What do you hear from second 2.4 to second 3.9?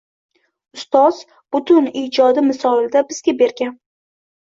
misolida bizga bergan.